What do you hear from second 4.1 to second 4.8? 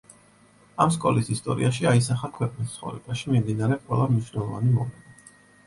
მნიშვნელოვანი